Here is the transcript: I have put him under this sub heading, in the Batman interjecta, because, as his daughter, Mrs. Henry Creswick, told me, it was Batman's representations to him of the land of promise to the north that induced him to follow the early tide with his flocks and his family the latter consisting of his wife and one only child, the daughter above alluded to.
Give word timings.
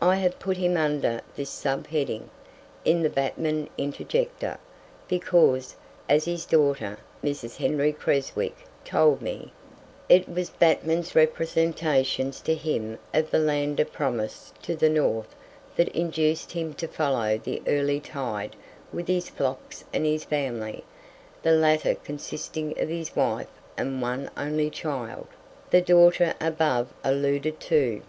I 0.00 0.16
have 0.16 0.38
put 0.38 0.56
him 0.56 0.78
under 0.78 1.20
this 1.36 1.50
sub 1.50 1.88
heading, 1.88 2.30
in 2.86 3.02
the 3.02 3.10
Batman 3.10 3.68
interjecta, 3.76 4.56
because, 5.08 5.76
as 6.08 6.24
his 6.24 6.46
daughter, 6.46 6.96
Mrs. 7.22 7.58
Henry 7.58 7.92
Creswick, 7.92 8.56
told 8.82 9.20
me, 9.20 9.52
it 10.08 10.26
was 10.26 10.48
Batman's 10.48 11.14
representations 11.14 12.40
to 12.40 12.54
him 12.54 12.98
of 13.12 13.30
the 13.30 13.38
land 13.38 13.78
of 13.78 13.92
promise 13.92 14.54
to 14.62 14.74
the 14.74 14.88
north 14.88 15.36
that 15.76 15.88
induced 15.88 16.52
him 16.52 16.72
to 16.72 16.88
follow 16.88 17.36
the 17.36 17.60
early 17.66 18.00
tide 18.00 18.56
with 18.90 19.06
his 19.06 19.28
flocks 19.28 19.84
and 19.92 20.06
his 20.06 20.24
family 20.24 20.82
the 21.42 21.52
latter 21.52 21.94
consisting 21.94 22.70
of 22.80 22.88
his 22.88 23.14
wife 23.14 23.50
and 23.76 24.00
one 24.00 24.30
only 24.34 24.70
child, 24.70 25.26
the 25.68 25.82
daughter 25.82 26.32
above 26.40 26.88
alluded 27.04 27.60
to. 27.60 28.00